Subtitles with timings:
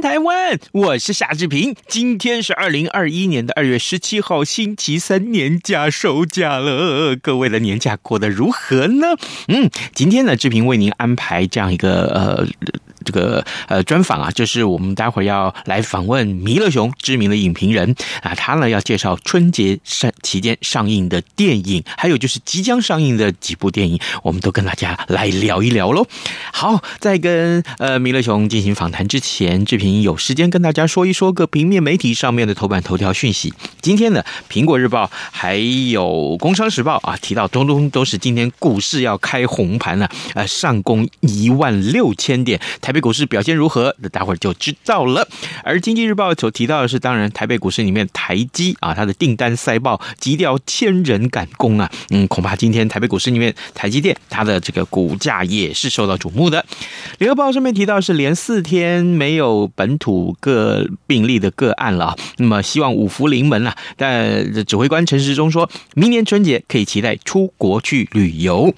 [0.00, 0.58] 台湾！
[0.72, 1.74] 我是夏志平。
[1.88, 7.16] 今天是二零二一年的二月十七号，星期三，年假收假了。
[7.16, 9.16] 各位的年假过得如何呢？
[9.48, 12.46] 嗯，今天呢，志平为您安排这样一个呃。
[13.04, 26.06] 这个呃专访啊，就是我们待会儿要来访问弥勒雄，知名的影评人啊，他呢要介绍春节上期间上映的电影，还有就是即将上映的几部电影，我们都跟大家来聊一聊喽。
[26.52, 33.52] 好，在跟呃弥勒雄进行访谈之前，志平有时间跟大家说一说各平面媒体上面的头版头条讯息。
[33.82, 42.93] 今天呢，苹果日报还有工商时报啊，提到通通都是今天股市要开红盘了，呃，上攻一万六千点，台。
[42.94, 43.92] 台北股市表现如何？
[43.98, 45.26] 那待会儿就知道了。
[45.64, 51.90] 而经济日报所提到的是，当然台北股市里面台积啊，它的订单塞爆，急调千人赶工啊。
[52.10, 56.64] 嗯，恐怕今天台北股市里面台积电它的这个股价也是受到瞩目的。
[57.18, 63.74] 联合报上面提到是连四天没有本土个病例的个案了，那么希望五福临门了。
[63.96, 68.72] 但指挥官陈时中说，明年春节可以期待出国去旅游。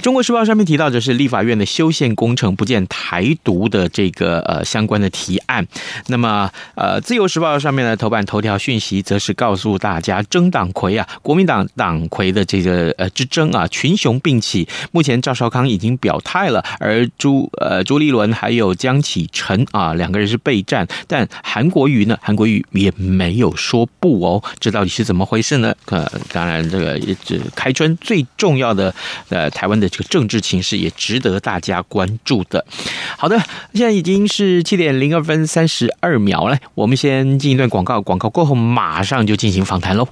[0.00, 5.66] 中国时报上面提到的是立法院的修宪工程不见台独的这个呃相关的提案。
[6.06, 14.66] 那么呃自由时报上面的头版头条讯息则是告诉大家争党魁啊，国民党党魁的这个呃之争啊群雄并起。
[14.92, 25.74] 目前赵少康已经表态了，而朱呃朱立伦还有江启臣啊两个人是备战，但韩国瑜呢韩国瑜也没有说不哦，这到底是怎么回事呢？
[25.86, 28.94] 呃当然这个也是开春最重要的
[29.28, 29.50] 呃。
[29.58, 32.64] 台湾的这个政治情势也值得大家关注的。
[33.16, 33.36] 好的，
[33.74, 40.06] 现在已经是七点零二分三十二秒了，我们先进一段广告，广告过后马上就进行访谈喽。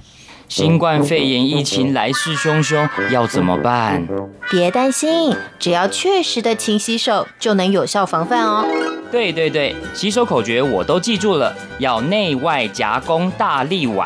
[0.49, 4.05] 新冠肺炎疫情来势汹汹，要怎么办？
[4.51, 8.65] 别担心，只要确实的勤洗手，就能有效防范哦。
[9.09, 14.05] 对对对，洗手口诀我都记住了，要内外夹攻大立腕。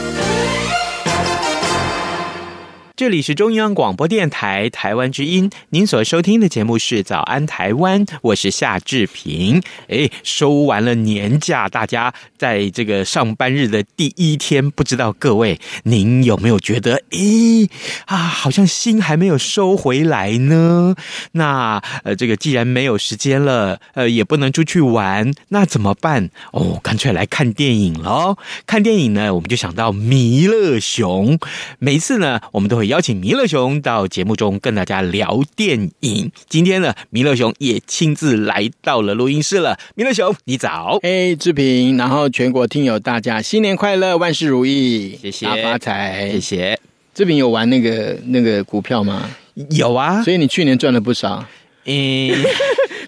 [3.01, 9.59] 这里是中央广播电台台湾之音，您所收听的节目是《早安台湾》，我是夏志平。
[9.87, 17.67] 哎，收完了年假，大家在这个上班日的第一天，不知道各位您有没有觉得，咦
[18.05, 20.93] 啊，好像心还没有收回来呢？
[21.31, 26.29] 那呃，这个既然没有时间了，呃，也不能出去玩，那怎么办？
[26.51, 28.37] 哦，干脆来看电影喽！
[28.67, 31.39] 看电影呢，我们就想到弥勒雄。
[31.79, 32.90] 每一次呢，我们都会。
[32.91, 36.29] 邀请弥勒熊到节目中跟大家聊电影。
[36.49, 39.79] 今天呢，弥勒熊也亲自来到了录音室了。
[39.95, 40.99] 弥勒熊，你早！
[41.01, 46.77] 哎，志平，然后全国听友大家新年快乐，万事如意，谢谢，大发财，谢谢。
[47.15, 49.29] 志平有玩那个那个股票吗？
[49.69, 51.45] 有啊，所以你去年赚了不少。
[51.85, 52.43] 嗯。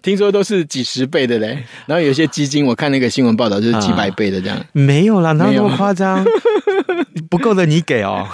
[0.02, 4.58] 听说都是几十倍的嘞，然后有些基金，我看那个新闻报道就是几百倍的这样。
[4.58, 6.22] 啊、没有啦，哪有那么夸张？
[7.30, 8.28] 不够的你给哦。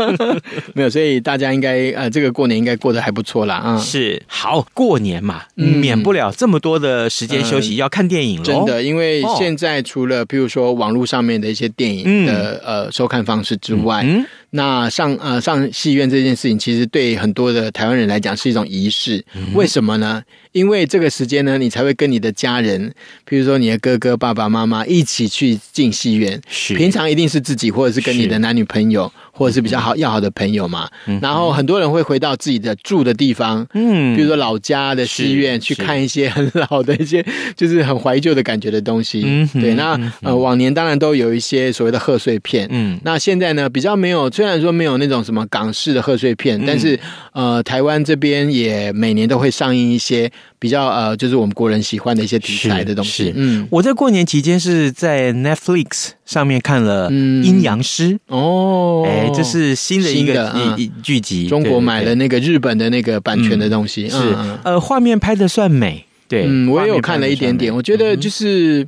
[0.74, 3.78] 没有，所以大家应该呃，这个过年应该过得还不错啦啊。
[3.78, 8.44] 是，好，过年嘛，嗯、免不了这么多的时间休息，嗯、要看电影了。
[8.44, 14.04] 真的，因为现在除了比如说网络上面的一些电影的、嗯、呃收看方式之外。
[14.50, 19.22] 那上呃上戏院这件事情，其实对很多的台湾人来讲是一种仪式。
[19.52, 20.24] 为什么呢？
[20.52, 22.92] 因为这个时间呢，你才会跟你的家人，
[23.24, 26.40] 比如说你的哥哥、爸爸妈妈一起去进戏院。
[26.48, 30.88] 是，平常一定是自己，或者是跟你的男女朋友，或者是比较好要好的朋友嘛。
[31.20, 37.24] 然后很多人会回到自己的住的地方，嗯，比如说老家的戏院去看一些很老的一些，
[37.54, 39.22] 就是很怀旧的感觉的东西。
[39.24, 39.74] 嗯，对。
[39.74, 42.66] 那呃，往年当然都有一些所谓的贺岁片。
[42.70, 46.98] 嗯，那现在呢，比较没有，虽然说没有那种什么港式的贺岁片，但是
[47.32, 50.30] 呃，台湾这边也每年都会上映一些。
[50.58, 53.32] 比较呃，就是我们国人喜欢的一些题材的东西。
[53.36, 61.46] 嗯，我在过年期间是在 Netflix 上面看了《阴阳师》哦，哎，这是新的一个一剧集。
[61.46, 64.16] 中国买了那个日本的那个版权的东西，是
[64.64, 66.04] 呃，画面拍的算美。
[66.26, 68.84] 对，嗯，我也有看了一点点，我觉得就是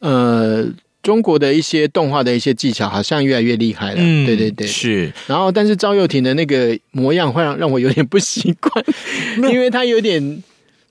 [0.00, 0.66] 呃，
[1.00, 3.96] 中国的一些动画的一些技巧好像越来越厉害了。
[3.98, 5.12] 嗯，对对对，是。
[5.28, 8.84] 然后，但是赵又廷的那个模样会让让我有点不习惯，
[9.52, 10.42] 因为他有点。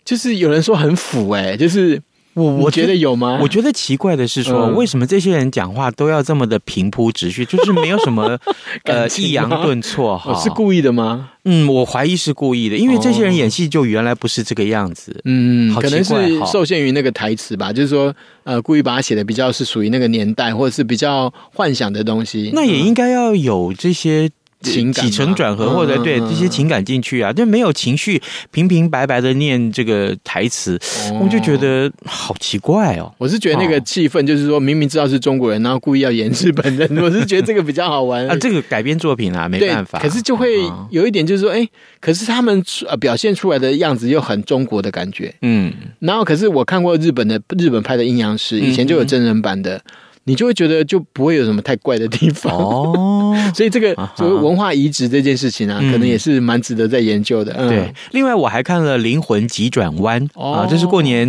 [0.05, 2.01] 就是有人说很腐哎、欸，就是
[2.33, 3.39] 我我觉得有吗？
[3.41, 8.37] 我觉得奇怪的是说，为什么这些人讲话都要这么的平铺直叙，就是没有什么
[8.85, 10.33] 呃抑扬顿挫哈？
[10.41, 11.29] 是故意的吗？
[11.45, 15.21] 嗯，我怀疑是故意的，因为这些人演戏就原来不是这个样子。
[15.25, 16.13] 嗯，可能是
[16.51, 18.13] 受限于那个台词吧，就是说
[18.43, 22.51] 呃，故意把它写的比较是属于那个年代，或者是比较幻想的东西。
[22.53, 24.29] 那也应该要有这些。
[24.71, 28.21] 情起承转合，或者对这些情感进去啊，就没有情绪，
[28.51, 30.79] 平平白白的念这个台词，
[31.21, 33.13] 我就觉得好奇怪哦。
[33.17, 38.35] 我是觉得那个气氛，就是说明明知道是中国人，然后故意要演日本人，我是觉得这个比较好玩 啊。
[38.37, 39.99] 这个改编作品啊，没办法。
[39.99, 40.49] 可是就会
[40.89, 41.67] 有一点，就是说，哎，
[41.99, 45.73] 可是他们呃表现出来的样子又很中国的感觉，嗯。
[45.99, 49.81] 然后可是我看过日本的日本拍的《阴阳师》，以前就有真人版的。
[50.25, 52.53] 你就会觉得就不会有什么太怪的地方。
[52.57, 57.53] 哦， 所以这个所谓文化移植这件事情啊，可能也是蛮值得在研究的。
[57.67, 61.27] 对，另外我还看了《灵魂急转弯》啊，这是过年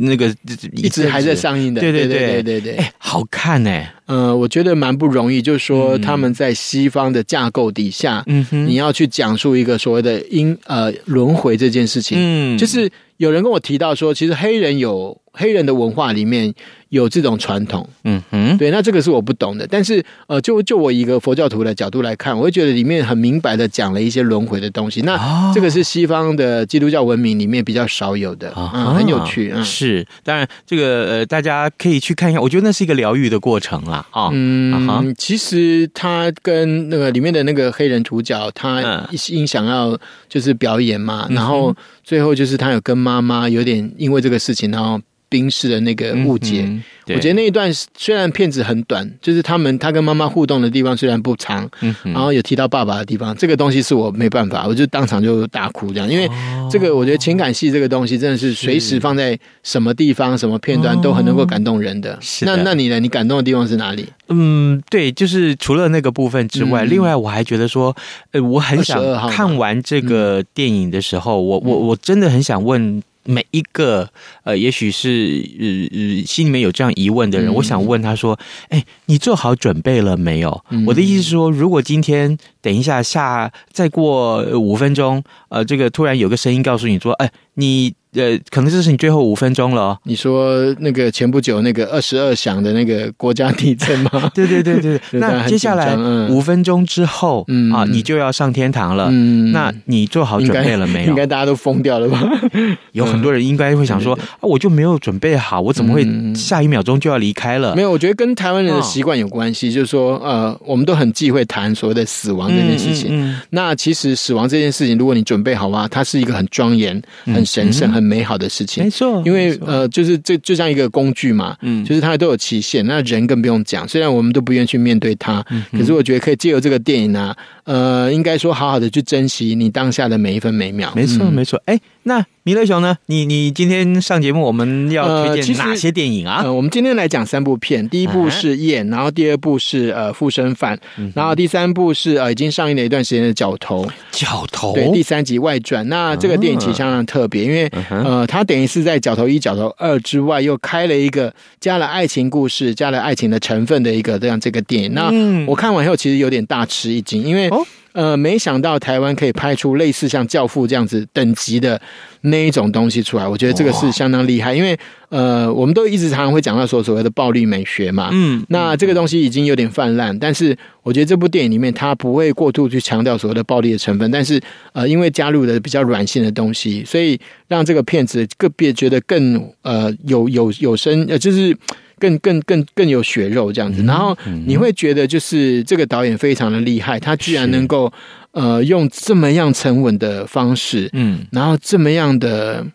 [0.00, 0.34] 那个
[0.72, 1.80] 一直还在上映的。
[1.80, 2.42] 对对对。
[2.42, 3.94] 对对对，好看哎。
[4.06, 16.52] 呃，我觉得蛮不容易，就是说他们在西方的架构底下，嗯哼，你要去讲述一个所谓的因呃轮回这件事情，嗯，就是有人跟我提到说，其实黑人有黑人的文化里面。
[16.94, 19.66] 有这种传统，嗯哼，对，那这个是我不懂的。
[19.66, 25.00] 但是，呃，就就我一个佛教徒的角度来看，我会觉得里面很明白的讲了一些轮回的东西。
[25.00, 29.50] 那这个是西方的基督教文明里面比较少有的，嗯，很有趣。
[29.52, 32.40] 嗯，是，当然，这个呃，大家可以去看一下。
[32.40, 34.06] 我觉得那是一个疗愈的过程啦。
[34.12, 39.98] 啊，嗯，其实他跟那个里面的那个黑人主角，他一心想要
[40.28, 41.74] 就是表演嘛，然后
[42.04, 45.00] 最后就是他有跟妈妈有点因为这个事情，然后。
[45.34, 56.30] 冰室的那个误解，嗯、我觉得那一段虽然片子很短，就是他们他跟妈妈互动的地方虽然不长，嗯、然后有提到爸爸的地方，这个东西是我没办法，我就当场就大哭这样，因为
[56.70, 62.16] 这个我觉得情感戏这个东西真的是随时放在什么地方、什么片段都很能够感动人的。
[62.20, 63.00] 是的那那你呢？
[63.00, 64.06] 你感动的地方是哪里？
[64.28, 67.94] 嗯，对，就是除了那个部分之外，嗯、另外我还觉得说，
[68.30, 73.02] 呃，我很想看完这个电影的时候，嗯、我我我真的很想问。
[73.24, 74.08] 每一个
[74.42, 75.66] 呃，也许是呃
[75.98, 78.38] 呃，心里面有这样疑问的人，嗯、我想问他说
[78.70, 89.98] ：“哎，你做好准备了没有？”嗯、我的意思是说，如果今天等一下下再过五分钟，呃，这个突然有个声音告诉你说：“哎，你。”呃，可能这是你最后五分钟了哦。
[90.04, 94.30] 你说那个前不久那个二十二响的那个国家地震吗？
[94.34, 95.00] 对对对 对。
[95.12, 95.96] 那接下来
[96.28, 99.08] 五分钟之后，嗯啊，你就要上天堂了。
[99.10, 101.08] 嗯，那你做好准备了没有？
[101.10, 102.22] 应该大家都疯掉了吧？
[102.92, 107.74] 有很多人应该会想说，啊，我就没有准备好，我怎么会下一秒钟就要离开了？
[107.74, 113.36] 没有，我觉得跟台湾人的习惯有关系，就是说，呃，我们都很忌讳谈所谓的死亡这件事情。
[113.50, 118.03] 那其实死亡这件事情，如果你准备好啊，它是一个很庄严、很神圣、很。
[118.04, 123.88] 美好的事情，没错，因为呃，就是这就像一个工具嘛，嗯，就是它都有期限，那人更不用讲。
[123.88, 130.92] 虽然我们都不愿意去面对它，嗯、可是我觉得可以借由这个电影呢、啊，呃，应该说好好的去珍惜你当下的每一分每秒。
[130.94, 131.78] 没错，嗯、没错，哎。
[132.06, 132.94] 那米勒熊呢？
[133.06, 136.42] 你你今天上节目，我们要推荐哪些电影啊？
[136.44, 140.76] 呃，我们今天来讲三部片，第一部是《燕》，然后第二部是呃《附身犯》，
[141.14, 143.86] 然后第三部是呃已经上映了一段时间的《角头》。
[144.12, 145.88] 角头对第三集外传。
[145.88, 154.92] 那这个电影其实相当特别，因为呃，它等于是在《角头一》《角头二》之外又开了一个加了爱情故事、加了爱情的成分的一个这样这个电影。
[154.92, 155.10] 那
[155.46, 157.48] 我看完以后其实有点大吃一惊，因为。
[157.94, 161.80] 呃，没想到台湾可以拍出类似像《教父》这样子等级的
[162.22, 164.52] 那一种东西出来，我觉得这个是相当厉害。
[164.52, 164.76] 因为
[165.10, 174.40] 呃，我们都一直常常会讲到说所谓的暴力美学嘛，嗯，那这个东西已经有点泛滥，但是我觉得这部电影里面它不会过度去强调所谓的暴力的成分，但是
[174.72, 181.56] 呃，因为加入了比较软性的东西，所以让这个片子个别觉得更呃有有有声呃就是。
[182.04, 187.90] 更更更更有血肉这样子，然后你会觉得就是这个导演非常的厉害，他居然能够
[188.32, 192.66] 呃用这么样沉稳的方式，嗯，然后这么样的。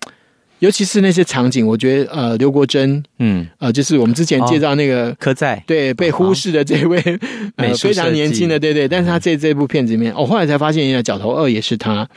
[0.59, 5.61] 尤其是那些场景，我觉得呃，刘国珍，嗯，呃，就是我们之前介绍那个柯在。
[5.65, 7.01] 对被忽视的这位
[7.55, 12.07] 呃非常年轻的，对对，但是他在这部片子里面，我后来才发现，原来角头二也是他，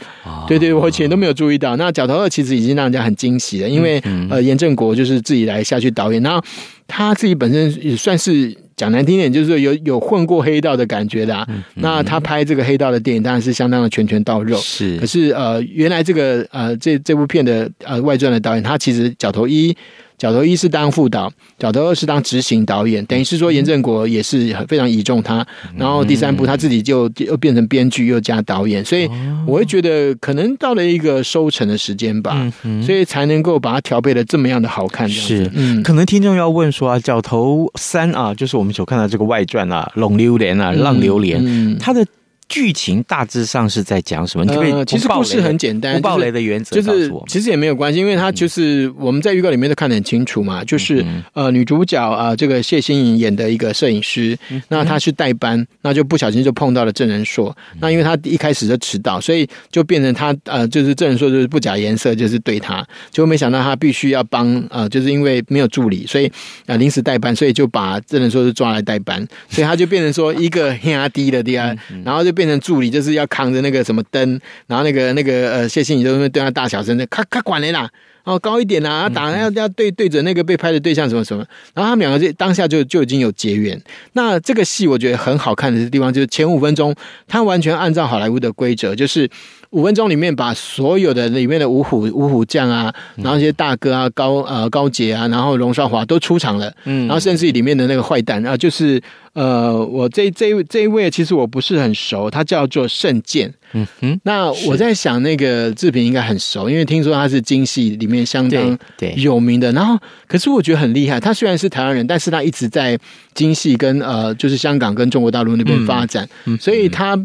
[0.49, 1.77] 对对，我以前都没有注意到。
[1.77, 6.43] 那角头二其实已经让人家很惊喜了，因为呃，严正国就是自己来下去导演，然后
[6.87, 8.57] 他自己本身也算是。
[8.83, 11.47] 讲难听点，就是有有混过黑道的感觉的啊。
[11.77, 14.57] 那他拍这个黑道的电影，当然是相当的拳拳到肉。
[14.57, 19.77] 是，可是呃，原来这个呃，这这部片的呃外传的导演，他其实角头一。
[20.23, 25.45] 角头一是当副导，角头二是当执行导演，等于是说严正国也是非常倚重他。
[25.77, 29.11] 然后第三部他自己就又变成编剧又加导演，所以
[29.45, 32.49] 我会觉得可能到了一个收成的时间吧，
[32.87, 35.09] 所以才能够把它调配的这么样的好看。
[35.09, 42.07] 是，嗯，可能听众要问说啊，角头三啊，就是我们所看到这个外传啊，龙榴莲啊，浪榴莲，它的。
[42.53, 44.45] 剧情大致上是在讲什么？
[44.53, 50.63] 呃，其实故事很简单，不暴雷的原则就是，其实也没有关系，因为它就是我们在预告里面都看得很清楚嘛。
[50.63, 54.37] 就是呃，女主角啊，这个谢欣颖演的一个摄影师，
[54.69, 57.57] 那她是代班，那就不小心就碰到了郑人硕。
[57.81, 66.31] 那因为他一开始就迟到，所以就变成他呃，就是郑人硕就是不假颜色，就是对他，就没想到他必须要帮呃，就是因为没有助理，所以
[66.67, 72.42] 呃临时代班，所以就把郑人硕是抓来代班，所以他就变成说一个黑压低的地方，然后就变。
[72.43, 77.89] 变成助理就是要扛着那个什么灯，然后那个那个呃谢欣怡就对他大小声的，咔咔管你啦，
[78.25, 83.81] 哦高一点啊，打要要对对准那个被拍的对象什么什么，然后他们两个就当下就就已经有结缘。
[84.15, 86.93] 那这个戏我觉得很好看的地方就是前五分钟，
[87.29, 89.31] 他完全按照好莱坞的规则，就是。
[89.73, 99.01] 五分钟里面把所有的里面的五虎五虎将啊，然后一些大哥啊高呃高杰啊，然后龙少华都出场了，嗯，然后甚至于里面的那个坏蛋啊，就是
[99.33, 108.79] 呃我这这一这一位其实我不是很熟，他叫做盛健，嗯哼，那我在想那个志平应该很熟，因为听说他是京戏里面相当
[109.17, 109.99] 有名的，然后
[110.29, 112.99] 可是我觉得很厉害，他虽然是台湾人，但是他一直在
[113.33, 116.29] 京戏跟呃就是香港跟中国大陆那边发展，
[116.61, 117.19] 所以他。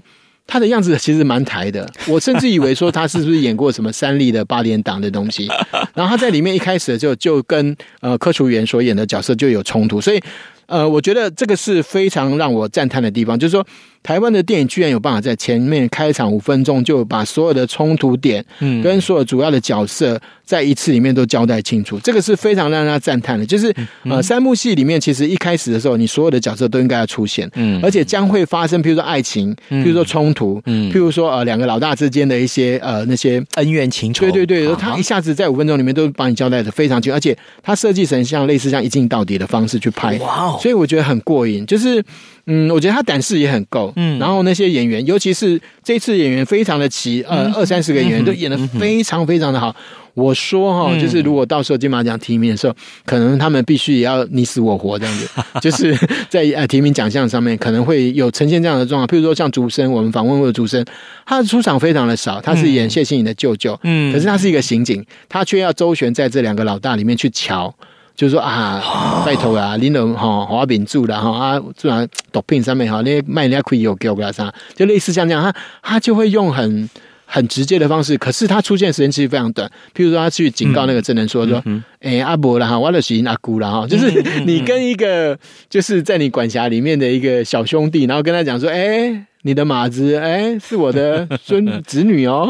[0.48, 5.48] 他的样子其实蛮台的， 我甚至以为说他是不是演过什么三立的八连档的东西，
[5.94, 10.20] 然后他在里面一开始的时候就跟呃柯楚元所演的角色就有冲突，所以
[10.66, 13.64] 呃，我觉得这个是非常让我赞叹的地方，就是说。
[14.08, 23.46] 台湾的电影居然有办法在前面开场五分钟就把所有的冲突点，嗯，跟所有主要的角色在一次里面都交代清楚，这个是非常让人家赞叹的。
[23.46, 42.02] 就是呃，三部戏里面其实一开始的时候，你所有的角色都应该要出现，嗯，而且将会发生，譬如说爱情，譬如说冲突，嗯，譬如说呃两个老大之间的一些呃那些恩怨情仇，对对对，他一下子在五分钟里面都帮你交代的非常清楚，而且他设计成像类似像一镜到底的方式去拍，哇哦，所以我觉得很过瘾，就是。
[42.50, 49.76] 嗯，我觉得他胆识也很够，嗯，然后那些演员，尤其是这次演员非常的齐，呃，二三十个演员都演得非常非常的好。
[50.14, 52.76] 我说哈，就是如果到时候金马奖提名的时候，
[53.06, 55.28] 可能他们必须也要你死我活这样子，
[55.62, 55.96] 就是
[56.30, 59.08] 在呃提名奖项上面可能会有呈现这样的状况。
[59.08, 60.84] 譬如说像竹生，我们访问过的竹生，
[61.26, 67.74] 他的出场非常的少，他是演谢欣颖的舅舅，嗯，可是他是一个刑警，他却要周旋在这两个老大里面去乔。
[68.18, 76.90] 就是说啊，拜托啊，你侬哈华饼住了哈啊，住然毒品上面哈，那卖人家亏有给我啥，就类似像这样，他他就会用很
[77.28, 79.70] 很直接的方式，可是他出现时间其实非常短。
[79.96, 81.64] 譬如说，他去警告那个证人说说，
[82.02, 84.10] 哎阿伯了哈，我的是阿姑了哈，就是
[84.46, 85.38] 你跟一个
[85.70, 89.26] 就是在你管辖里面的一个小兄弟，然后跟他讲说，哎。
[89.48, 92.50] 你的马子，哎、欸，是我的孙子女哦。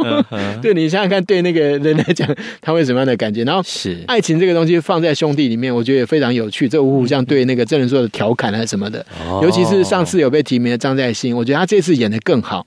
[0.63, 2.27] 对，你想想看，对那个人来讲，
[2.59, 3.43] 他会什么样的感觉？
[3.43, 6.67] 然后，是爱情这个东西放在兄弟里面，我觉得也非常有趣。
[6.67, 9.05] 这五虎将对那个郑人硕的调侃还是什么的，
[9.43, 12.65] 尤其是上次有被提名的张在兴，我觉得他这次演的更好。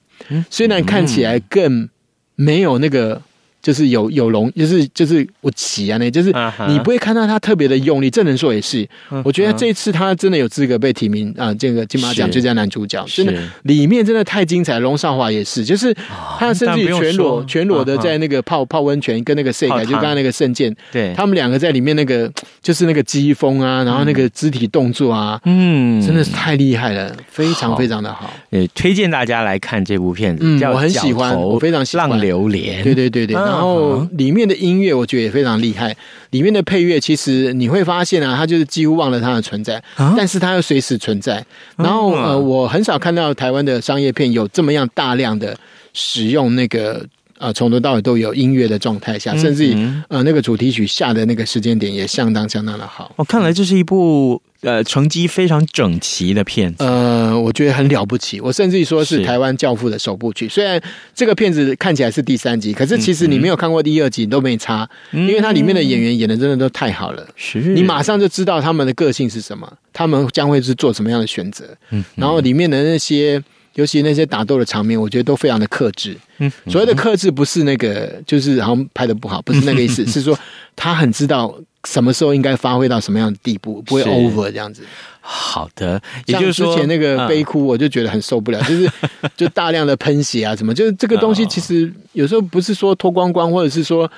[0.49, 1.89] 虽然看起来更
[2.37, 3.21] 没有那个
[3.63, 6.33] 就是有有龙，就是就是我骑啊，那就是
[6.69, 8.11] 你不会看到他特别的用力。
[8.11, 8.89] 郑仁硕也是，
[9.25, 14.79] 我觉得这次他真的有资格被提名啊，这个金马奖最佳男主角，真的里面真的太精彩。
[14.81, 15.95] 龙少华也是，就是
[16.39, 22.31] 他甚至全裸全裸的在那个泡泡温泉，跟那个谁改，就刚刚那个圣剑，对，他们两个在里面那个
[22.63, 28.33] 就是那个机锋啊，然后那个肢体动作啊，嗯，真的是太厉害了，非常非常的好。
[28.51, 33.50] 呃，推荐大家来看这部片子，嗯，我很喜欢，我非常喜欢《浪流连》，对对对对。
[33.51, 35.97] 然后里面的音乐我觉得也非常厉害，
[36.31, 39.83] 里面的配乐其实你会发现啊，它就是几乎忘了它的存在，
[40.17, 41.45] 但是它又随时存在。
[41.77, 45.57] 然后呃，我很少看到台湾的商业片有这么样大量的
[45.93, 47.05] 使用那个
[47.41, 49.75] 呃从头到尾都有音乐的状态下，甚至于
[50.09, 53.13] 呃那个主题曲下的那个时间点也相当相当的好。
[53.17, 54.41] 我看来这是一部。
[54.63, 58.39] 呃，成绩非常整齐的片子，呃，我觉得很了不起。
[58.43, 60.47] 我甚至于说是台湾教父的首部曲。
[60.51, 60.79] 虽然
[61.15, 67.27] 这个片子看起来是第三集，可是其实你没有看过第二集都没差，因为它里面的演员演的真的都太好了。
[67.37, 71.65] 是，你马上就知道他们的个性是什么，他们将会是做什么样的选择。
[71.89, 73.43] 嗯，然后里面的那些，
[73.81, 76.15] 尤其那些打斗的场面，我觉得都非常的克制。
[76.39, 80.39] 嗯，所谓的克制不是那个，就是好像拍的不好，不是那个意思， 是说
[80.77, 81.53] 他很知道。
[81.85, 84.83] 什么时候应该发挥到什么样的地步，不会 over 这样子。
[85.23, 88.91] 好的，也就是说，之前那个悲哭，我就觉得很受不了，嗯、就是
[89.35, 94.11] 就大量的喷血啊什么，就是这个东西其实有时候不是说脱光光，或者是说。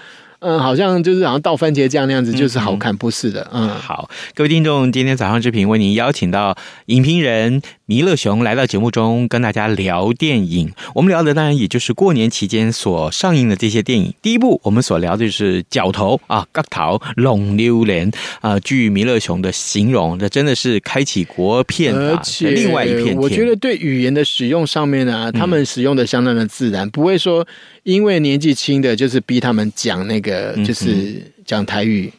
[0.43, 3.49] 嗯，好像就是好像倒番茄酱那样子，就是好看，嗯、不是的。
[3.53, 6.57] 嗯，好，各位听众，今天早上之平为您邀请到
[6.87, 10.73] 影评人弥勒熊来到节目中，跟大家聊电影。
[10.95, 14.13] 我们聊的当然也就是过年期间所上映的这些电影。
[14.21, 18.59] 第一部我们所聊的就是《角头》啊，角头浪流连啊。
[18.59, 23.17] 据弥勒熊的形容，这真的是开启国片的另外一片天。
[23.17, 27.47] 我觉得对语言的使用上面呢，他们使用的相当的自然，嗯、不会说。
[27.83, 32.13] 因为年纪轻的，就是逼他们讲那个，就是讲台语。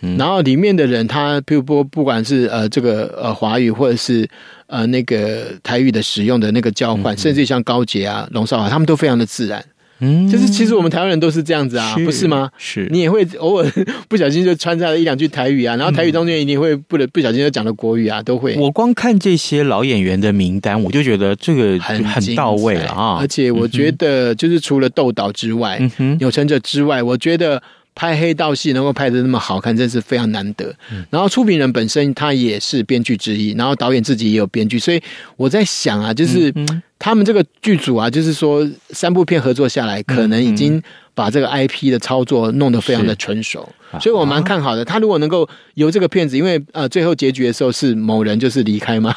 [0.00, 4.28] 嗯，然后里面的人，他比如不，不管是呃这个呃华语，或者是
[4.66, 9.64] 呃那个台语的使用的那个交换，嗯、甚至像高杰啊、龙少华，他们都非常的自然。
[10.00, 12.50] 嗯，就是其实我们台湾人都是这样子啊，是不是吗？
[12.56, 13.66] 是，你也会偶尔
[14.08, 18.54] 不小心就穿插了一两句台语啊，然后台语中间一定会不能不小心就讲了国语啊，都会。
[18.56, 23.18] 我光看这些老演员的名单，我就觉得这个很很到位了啊！
[23.20, 27.62] 而且我觉得，就是除了窦导之外，嗯哼，钮承哲之外，我觉得。
[27.98, 30.72] 拍黑道戏能够拍的那么好看，真是非常难得。
[31.10, 35.02] 然后出品人本身他也是编剧之一，然后导演自己也有编剧，所以
[35.36, 36.54] 我在想啊，就是
[36.96, 40.80] 他们这个剧组啊，就是说三部片合作下来，可能已经
[41.12, 43.68] 把这个 IP 的操作弄得非常的纯熟，
[44.00, 44.84] 所以我蛮看好的。
[44.84, 49.12] 他如果能够由这个片子，因为呃最后结局的时候是某人就是离开嘛，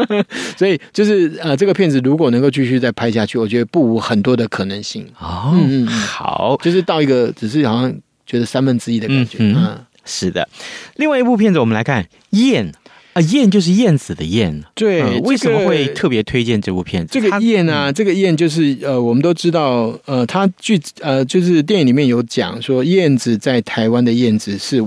[0.58, 5.06] 所以就是呃这个片子如果能够继续再拍下去，我觉得不无很多的可能性。
[5.18, 7.94] 哦，嗯嗯，好，就是到一个只是好像。
[8.26, 10.48] 觉得三分之一的感觉，嗯，嗯，是的。
[10.96, 12.72] 另外一部片子，我们来看《燕》
[13.12, 14.62] 啊，《燕》就是燕子的燕。
[14.74, 17.12] 对，呃，为什么会特别推荐这部片子？
[17.12, 24.84] 这个燕啊，这个燕就是呃，我们都知道，呃，它剧呃，就是电影里面有讲说，燕子在台湾的燕子是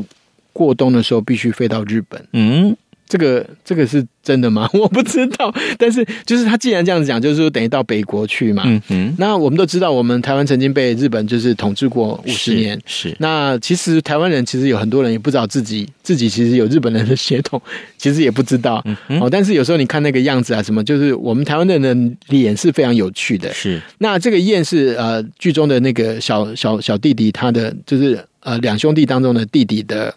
[0.54, 2.24] 过冬的时候必须飞到日本。
[2.34, 2.76] 嗯。
[3.10, 4.70] 这个这个是真的吗？
[4.72, 8.62] 我不知道，但是就是他既然这样子讲，就是说等于到北国去嘛。
[8.68, 9.16] 嗯哼。
[9.18, 12.80] 那我们都知道，我们台湾曾经被日本就是统治过五十年。
[12.86, 13.10] 是。
[13.10, 17.60] 是那其实台湾人其实有很多人也不知道自己自己其实有日本人的血统，
[17.98, 18.80] 其实也不知道。
[18.86, 19.20] 嗯哼。
[19.20, 23.52] 哦，但是有时候你看那个样子啊，什么就是我们台湾人的脸是非常有趣的。
[23.52, 23.82] 是。
[23.98, 30.14] 那这个燕是呃剧中的那个小小小弟弟，他的就是呃两兄弟当中的弟弟的。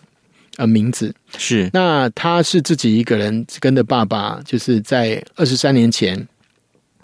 [0.62, 1.12] 呃，名字。
[1.36, 6.28] 是，那他是自己一个人跟着爸爸，就是在二十三年前，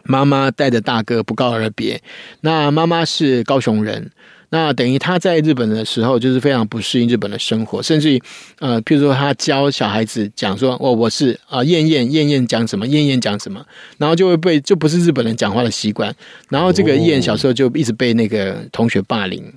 [0.05, 2.01] 妈妈带着大哥不告而别。
[2.41, 4.09] 那妈妈是高雄人，
[4.51, 8.23] 那等于他在日本的时候，就是非常不适应日本的生活，甚至于
[8.61, 13.61] 呃，譬如说他教小孩子讲说，哦，我是啊，燕燕燕燕讲什么，燕燕讲什么，
[13.97, 16.15] 然后就会被就不是日本人讲话的习惯，
[16.49, 19.53] 然后这个燕小时候就一直被那个同学霸凌。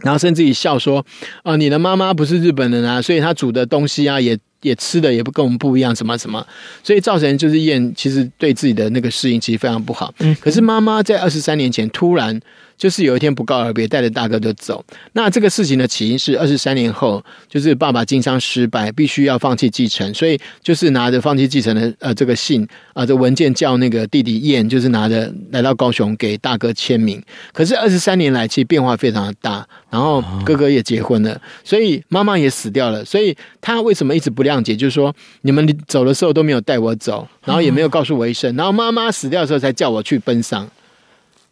[0.00, 1.04] 然后甚至于笑说
[1.42, 6.46] ：“啊，你的妈妈不是日本人啊，所以她煮的东西啊，也也吃的也不跟我们不一样，什么什么，
[6.82, 10.14] 所以造成就是燕其实对自己的那个适应其实非常不好。
[10.18, 12.40] 嗯，可是妈妈在二十三年前突然。”
[12.78, 14.82] 就是有一天不告而别，带着大哥就走。
[15.12, 27.22] 那这个事情的起因是二十三年后，就是爸爸经商失败，必须要放弃继承，所以就是拿着放弃继承的呃这个信啊，这文件叫那个弟弟燕，就是拿着来到高雄给大哥签名。
[27.52, 33.04] 可是二十三年来，其实变化非常的大，然后哥哥也结婚了，所以妈妈也死掉了。
[33.04, 34.76] 所以他为什么一直不谅解？
[34.76, 40.68] 就是说你们走的时候都没有带我走，然后也没有告诉我一声，然后妈妈死掉的时候才叫我去奔丧。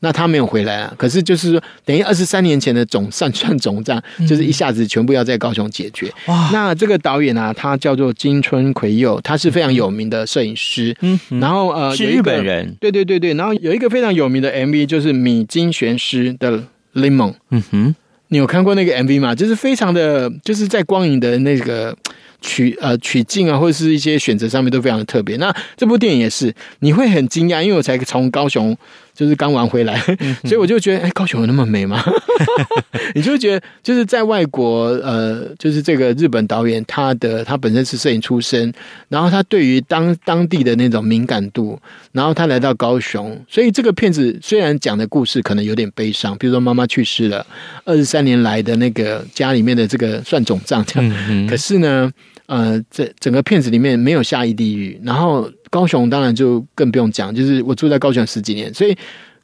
[0.00, 6.12] 那他没有回来啊，可是就是说，等于二十三年前的总算算总账，就是一下子全部要在高雄解决。
[6.26, 6.50] 哇！
[6.52, 10.94] 那这个导演啊，他叫做金春奎佑，他是非常有名的摄影师。
[11.00, 12.76] 嗯，然后呃，是日本人。
[12.78, 16.58] 对对对对，然后有一个非常有名的 MV，就是米津玄师的
[16.94, 17.32] 《Lemon》。
[17.50, 17.94] 嗯哼，
[18.28, 19.34] 你有看过那个 MV 吗？
[19.34, 21.96] 就是非常的，就是在光影的那个。
[22.42, 25.36] 取呃取景啊，或者是一些选择上面都非常的特别。
[25.38, 28.76] 那这部电影也是，你会很惊讶，因为我才从高雄
[29.16, 29.98] 就是刚玩回来，
[30.44, 32.04] 所以我就觉得，哎，高雄有那么美吗？
[33.16, 38.70] 你就会觉得，就是在外国，呃，就是这个日本导演，他的他本身是摄影出身，
[39.08, 41.80] 然后他对于当当地的那种敏感度，
[42.12, 47.46] 然后他来到高雄，所以这个片子虽然讲的故事可能有点悲伤，比如说妈妈去世了，
[47.86, 52.12] 二十三年来的那个家里面的这个算总账这样，可是呢。
[52.48, 58.96] 呃，这整个片子里面没有下一地狱，然后高雄当然就更不用讲，就是我住在高雄十几年，所以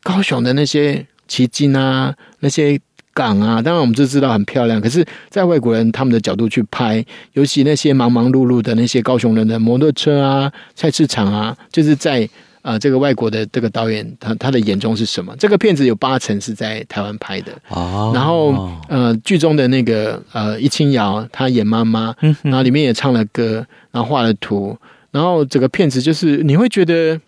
[0.03, 2.81] 高雄的那些旗津啊，那些
[3.15, 4.81] 港啊，当然我们就知道很漂亮。
[4.81, 12.29] 可是，在外国人他们的角度去拍，尤其那些忙忙碌碌的那些高雄人的摩托车啊、菜市场啊，就是在。
[12.63, 15.35] 啊、呃，这个外国的这个导演，他他的眼中是什么？
[15.37, 17.51] 这个片子有八成是在台湾拍的。
[17.71, 24.79] 哦，然后呃，剧中的那个呃，易清瑶她演妈妈，嗯，然后里面也唱了歌，然后画了图，
[25.13, 27.21] 然后整个片子就是你会觉得，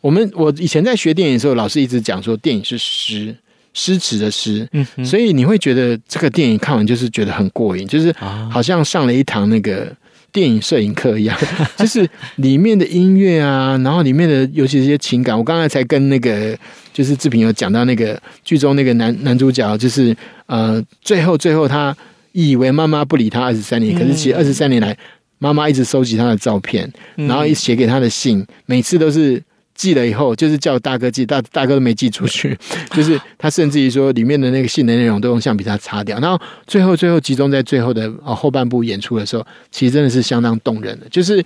[0.00, 3.32] 我们我以前在学电影的时候，老师一直讲说电影是诗，
[3.72, 8.12] 诗词的诗，嗯，所以你会觉得这个电影看完就是觉得很过瘾，就是
[8.50, 9.94] 好像上了一堂那个。
[10.32, 11.36] 电影摄影课一样，
[11.76, 15.36] 就是里面的音乐啊，然后里面的尤其是一些情感。
[15.36, 16.56] 我刚才才跟那个
[16.92, 21.92] 就是志平有讲到那个剧中那个男男主角，就是呃，最后最后他
[22.30, 24.96] 以为妈妈不理他二十三年，可是其实二十三年来
[25.40, 29.42] 妈妈一直收集他的照片，然后一写给他的信，每次都是。
[29.72, 32.54] 寄了以后，就是叫大哥寄，大大哥都没寄出去。
[32.92, 36.18] 就是他甚至于说，里面的那个信的内容都用橡皮擦擦掉。
[36.20, 41.06] 然后最后最后集中在最后的啊后半部演出的时候，其实真的是相当动人的。
[41.08, 41.42] 就是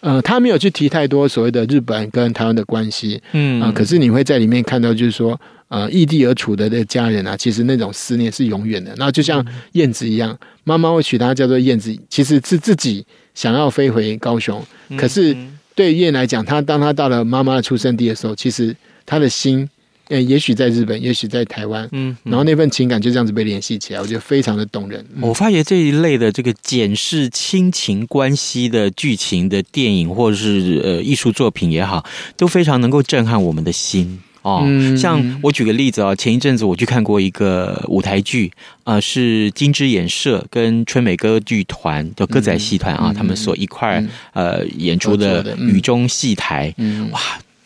[0.00, 8.94] 呃，他没有去提太多所谓的日本跟台湾的关系，嗯啊，可是你会在里面看到，就是说呃异地而处的那家人啊，其实那种思念是永远的。
[8.96, 13.04] 那就像燕子一样，妈妈会取她叫做燕子，其实是自己
[13.34, 14.64] 想要飞回高雄，
[14.96, 15.36] 可是。
[15.78, 18.74] 对燕来讲，他当他到了妈妈的出生地的时候，其实
[19.06, 19.68] 他的心，
[20.08, 25.06] 呃，也许在日本，也许在台湾，嗯，然后那份情感就这样子被联系起来，我觉得非常的动人。
[25.20, 32.04] 我发觉这一类的这个检视亲情关系的剧情的电影，或者是呃艺术作品也好，
[32.36, 34.20] 都非常能够震撼我们的心。
[34.42, 38.50] 哦，像我举个例子啊，前一阵子我去看过一个舞台剧，
[38.84, 46.72] 呃，是金枝演社跟春美歌剧团的歌仔戏团啊，他们所一块呃演出的《雨中戏台》，
[47.10, 47.20] 哇，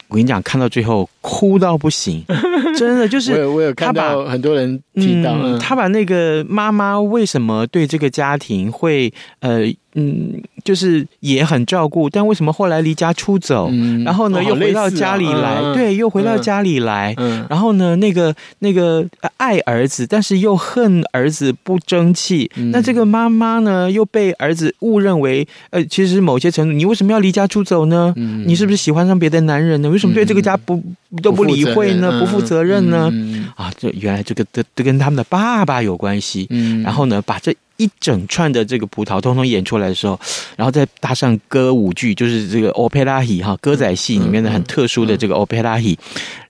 [0.08, 2.22] 我跟你讲，看到最后哭到不行，
[2.76, 9.72] 真的就是我有我有看到很多人提到，嗯，他把那个妈妈为什么对这个家庭会呃。
[9.94, 13.68] 嗯，就是也很照顾，但为什么后来离家出走？
[13.70, 17.12] 嗯、然后呢，又回到家里来，对，又回到家里来。
[17.18, 19.04] 嗯、然后呢，那个那个
[19.36, 22.50] 爱儿子，但是又恨儿子不争气。
[22.56, 28.14] 嗯、那这个妈妈呢，又被儿子误认为，呃，其实某些程度，你为什么要离家出走呢？
[28.16, 29.90] 嗯、你是不是喜欢上别的男人呢？
[29.90, 32.20] 为什么对这个家不、嗯、都不理会呢？
[32.20, 33.10] 不负责任呢？
[33.12, 36.46] 嗯、啊，这原来这个都都跟他们的爸爸有关系。
[36.50, 37.54] 嗯、然后呢，把这。
[37.78, 40.16] 一整串的这个葡萄通通演出来的时候，
[40.56, 45.98] 然后再搭上歌舞剧，就是这个 opera 戏哈，歌仔戏里面的很特殊的这个 opera 戏。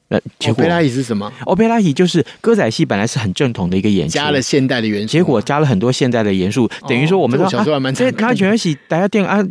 [0.08, 9.42] 呃，opera 戏是什么？opera 戏就是歌仔戏本来是很正统的一个演出，加了现代的元素，结果加了很多现代的元素，等于说我们说小时候还蛮这他全是大家电啊。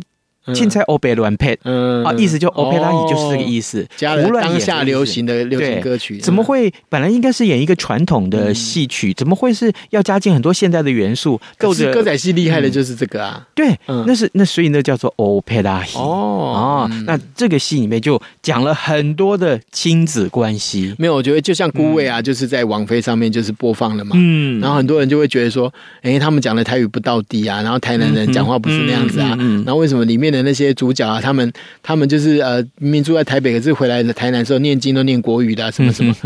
[0.54, 11.40] 青菜欧贝乱配，嗯啊，意思就欧佩拉语就是这个意思，加了当下流行的流行歌曲，怎么会本来应该是演一个传统的戏曲，怎么会是要加进很多现代的元素？
[11.56, 15.96] 可是歌仔戏厉害的就是这个啊，对，那是那所以那叫做欧佩拉戏。
[15.98, 20.94] 哦，那这个戏里面就讲了很多的亲子关系。
[20.98, 36.16] 没有，我觉得就像孤味啊，就是在网飞上面就是播放了嘛，嗯，然后很多人就会觉得说，哎，他们讲的台语不到底啊，然后台南人讲话不是那样子啊，然后为什么里面的那些主角啊，他们他们就是呃，明明住在台北，可是回来的台南的时候念经都念国语的，啊，什么什么，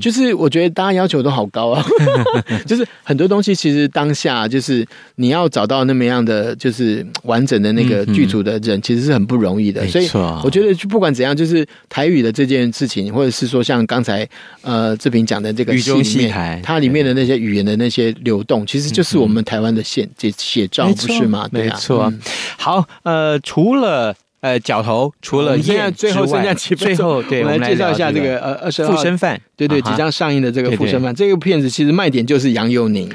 [0.00, 1.84] 就是我觉得大家要求都好高啊，
[2.64, 9.86] 就是很多东西其实当下就是你要找到那么样的就是完整的那个剧组的人，其实是很不容易的。
[9.88, 10.08] 所以
[10.44, 14.28] 我觉得不管怎样，就是台语的这件事情，或者是说像刚才
[14.62, 21.48] 呃志平讲的这个戏里面，它里面的那些语言的那些流动，其实就是我们台湾的写写写照，不是吗？
[21.50, 22.12] 没错。
[22.56, 24.14] 好，呃，除了
[24.46, 33.08] 呃角头除了现在最后剩下几分钟，最后对我们来介绍一下这个呃二十二号附身犯，对对，即将上映的这个附身犯，这个片子其实卖点就是杨佑宁，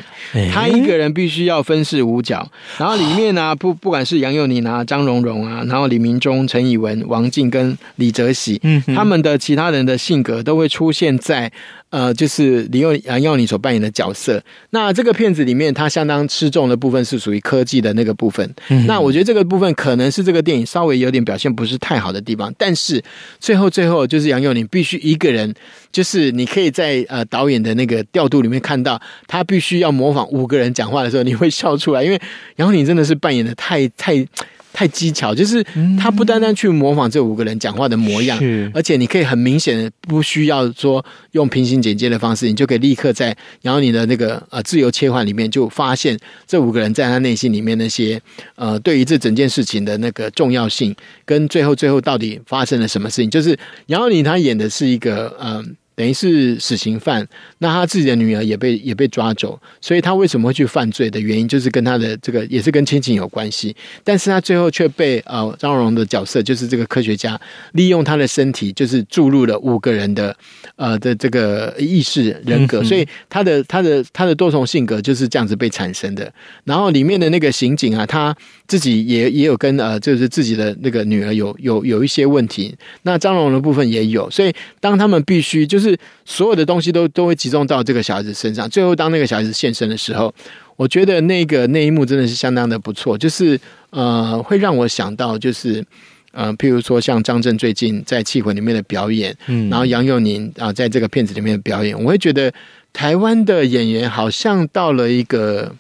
[0.51, 2.45] 他一个人必须要分饰五角，
[2.77, 11.51] 然后里面呢、啊、不不管是杨佑宁啊、张荣荣啊，然后李明忠、陈以文、王静跟李泽喜，嗯，他们的其他人的性格都会出现在。
[11.91, 14.41] 呃，就是李佑杨佑宁所扮演的角色。
[14.69, 18.49] 那这个片子里面，他相当吃重的部分是属于科技的那个部分。
[18.69, 22.53] 嗯、那我觉得这个部分可能是这个电影稍微有点表现不是太好的地方。
[22.57, 23.03] 但是
[23.39, 25.53] 最后最后，就是杨佑宁必须一个人，
[25.91, 32.21] 就是你可以在呃导演的那个调度里面看到，他必须要模仿五个人讲话的时候，你会笑出来，因为
[32.57, 34.27] 杨佑宁真的是扮演的太太。
[34.73, 35.63] 太技巧，就是
[35.99, 48.21] 他不单单去模仿这五个人讲话的模样，嗯、而且你可以很明显的不需要说用平行剪接的方式，你就可以立刻在然后你的那个呃自由切换里面就发现这五个人在他内心里面那些
[48.55, 53.57] 呃对于这整件事情的那个重要性，跟最后最后到底发生了什么事情，就是
[53.88, 55.55] 然后你他演的是一个嗯。
[55.55, 55.65] 呃
[56.01, 57.27] 等于是死刑犯，
[57.59, 63.75] 那他自己的女儿也被也被抓走，所以他为什么会去犯罪的原因，就是跟他的这个也是跟亲情有关系。
[64.03, 67.39] 但是他最后却被呃张荣荣的角色，就是这个科学家，
[67.73, 70.35] 利用他的身体，就是注入了五个人的
[70.75, 76.33] 呃的这个意识人格，所以他的他的他的多重性格就是这样子被产生的。
[76.63, 78.35] 然后里面的那个刑警啊，他
[78.65, 85.90] 自己也也有跟呃就是自己的那个女儿有有有一些问题，那张荣荣的部分也有，所以当他们必须就是。
[85.91, 88.69] 就是所有的东西都都会集中到这个小孩子身上。
[88.69, 90.34] 最后，当那个小孩子现身的时候，
[90.75, 93.17] 我觉得那个那一幕真的是相当的不错。
[93.17, 95.84] 就是呃，会让我想到，就是
[96.32, 102.54] 呃，譬如说像张震最近在《气魂》里面的表演，嗯，然后杨佑宁啊，在这个片子里面的表演，我会觉得
[102.93, 105.75] 台湾的演员好像到了一个。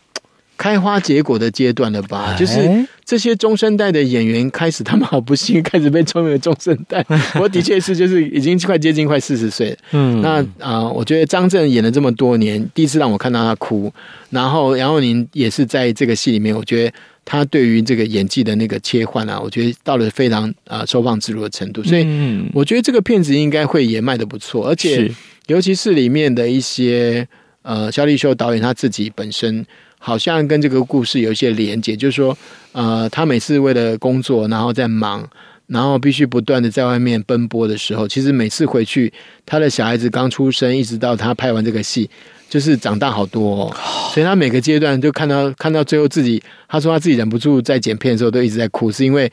[0.61, 2.35] 开花结果的阶段了吧？
[2.37, 2.69] 就是
[3.03, 7.03] 这些中生代的演员开始，他们好不幸开始被称为中生代。
[7.41, 9.75] 我的确是，就是已经快接近快四十岁。
[9.89, 13.91] 嗯，那啊、呃，我觉得张震演了这么多年，第一次让我看到他哭。
[14.29, 16.93] 然后杨佑宁也是在这个戏里面，我觉得
[17.25, 21.81] 他对于这个演技的那个切换啊，我觉得到了非常啊、呃、收放自如的程度。
[21.83, 22.05] 所以，
[22.53, 24.67] 我觉得这个片子应该会也卖的不错。
[24.67, 25.11] 而且，
[25.47, 27.27] 尤其是里面的一些
[27.63, 29.65] 呃，肖立修导演他自己本身。
[30.03, 32.35] 好像跟这个故事有一些连接，就是说，
[32.71, 35.29] 呃，他每次为了工作，然后在忙，
[35.67, 39.13] 然后必须不断的在外面奔波的时候，其实每次回去，
[39.45, 42.09] 他的小孩子刚出生，一直到他拍完这个戏，
[42.49, 43.75] 就是长大好多哦。
[44.11, 49.31] 所以他每个阶段就看到看到最后自己，他说他自己忍不住在剪片的时候都一直在哭，是因为。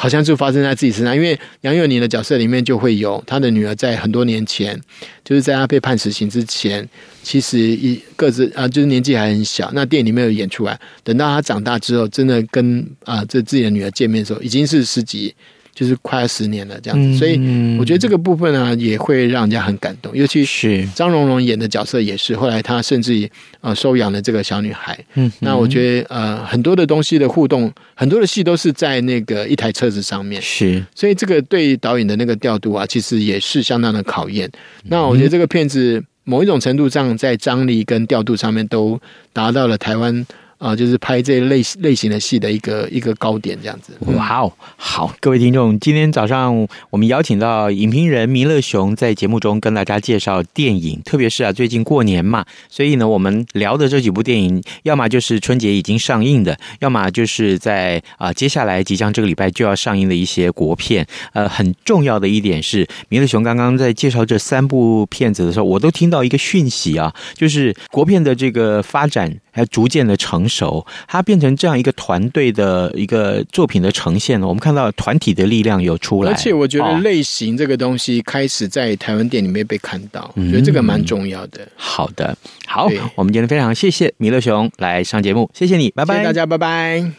[0.00, 4.80] 好像就发生在自己身上，因为杨佑宁的角色里面就会有他的女儿，在很多年前，
[5.22, 6.88] 就是在他被判死刑之前，
[7.22, 9.70] 其实一个子啊，就是年纪还很小。
[9.74, 15.34] 那电影里面有演出来，等到他长大之后，真的跟啊这自己的女儿见面的时候，已经是十几。
[15.80, 17.40] 就是快要十年了这样子，所以
[17.78, 22.36] 我觉得这个部分呢也会让人家很感动，尤其是张荣荣演的角色也是。
[22.36, 23.30] 后来他甚至于
[23.62, 25.02] 呃收养了这个小女孩。
[25.14, 30.42] 嗯，那我觉得呃很多的东西的互动，很多的戏都是在那个一台车子上面。
[30.42, 34.50] 是，所以这个对导演的那个调度啊，其实也是相当的考验。
[34.82, 39.00] 那我觉得这个片子某一种程度上在张力跟调度上面都
[39.32, 40.26] 达到了台湾。
[40.60, 43.94] 啊，就是拍这类类型的戏的一个一个高点，这样子。
[44.14, 61.06] 哇哦，好，各位听众，今天早上我们邀请到影评人弥勒雄在节目中跟大家介绍电影，特别是啊，最近过年嘛，所以呢，我们聊的这几部电影，要么就是春节已经上映的，要么就是在啊接下来即将这个礼拜就要上映的一些国片。
[61.32, 69.40] 呃，很重要的一点是，弥勒雄刚刚在介绍这三部片子的时候，我都听到一个讯息啊，就是国片的这个发展。
[69.50, 74.40] 还逐渐的成熟，它变成这样一个团队的一个作品的呈现。
[74.40, 81.66] 我们看到团体的力量有出来，而且我觉得类型这个东西开始在台湾电影里面被看到，我觉得这个蛮重要的。
[81.76, 82.36] 好的，
[82.66, 87.12] 好，我们今天非常谢谢弥勒熊来上节目，谢谢你，拜拜，谢谢大家，拜拜。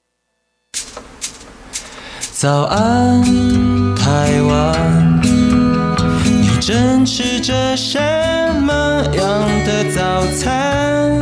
[2.31, 3.21] 早安，
[3.95, 7.99] 台湾，你正吃着什
[8.61, 11.21] 么样的早餐？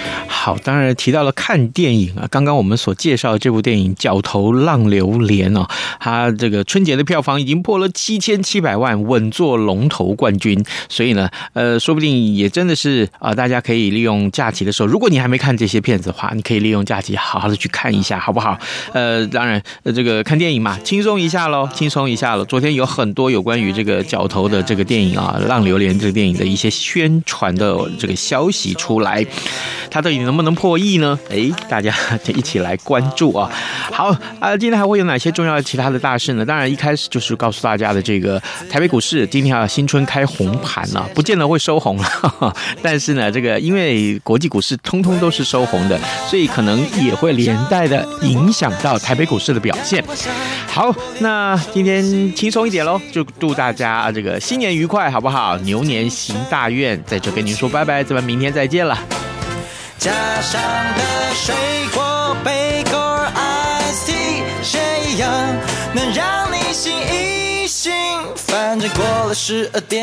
[0.43, 10.65] 好，当然提到了看电影啊，刚刚我们所介绍的这部电影《角头浪流连》哦，它这个春节的票房已经破了七千七百万，稳坐龙头冠军。
[10.89, 18.57] 所以呢，呃，说不定也真的是啊，大家可以利用假期的时候，如果你还没看这些片子的话，你可以利用假期好好的去看一下，好不好？
[18.93, 22.43] 呃，当然，呃，这个看电影嘛，轻松一下喽，轻松一下喽。
[22.45, 29.23] 昨天有很多有关于这个角头的这个电影啊，《浪流连》这个电影的一些宣传的这个消息出来。
[29.91, 31.19] 它到底能不能破亿呢？
[31.29, 33.51] 哎，大家就一起来关注啊！
[33.91, 36.45] 好啊，今天还会有哪些重要的其他的大事呢？
[36.45, 42.55] 当然，一开始就是告诉大家的这个台北股市今天要新春开红盘了，不见得会收红了。
[42.81, 50.01] 但是呢，这个因为国际股市通通都是收红的，所以可能也会连带的影响到台北股市的表现。
[50.67, 55.57] 好，那今天轻松一点喽，就祝大家这个新年愉快，好不好？
[55.57, 58.97] 牛年行大愿，在这跟您说拜拜，咱们明天再见了。
[60.01, 60.11] 家
[60.41, 60.59] 乡
[60.97, 61.53] 的水
[61.93, 65.29] 果杯果儿 Ice Tea，谁样
[65.93, 67.93] 能让你心一新？
[68.35, 70.01] 反正过了十二点。